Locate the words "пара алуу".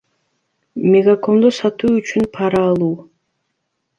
2.37-2.95